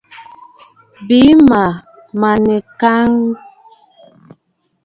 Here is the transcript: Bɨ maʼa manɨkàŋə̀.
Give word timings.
Bɨ 1.07 1.19
maʼa 1.49 1.63
manɨkàŋə̀. 2.19 3.33